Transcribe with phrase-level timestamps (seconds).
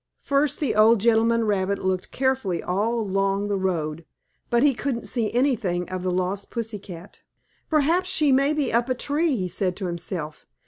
[0.23, 4.03] First the old gentleman rabbit looked carefully all along the road,
[4.49, 7.21] but he couldn't see anything of the lost pussy cat.
[7.69, 10.47] "Perhaps she may be up a tree," he said to himself.